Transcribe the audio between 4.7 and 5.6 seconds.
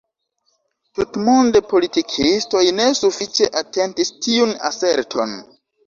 aserton.